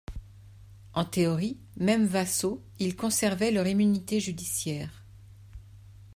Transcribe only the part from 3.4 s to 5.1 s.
leur immunité judiciaire.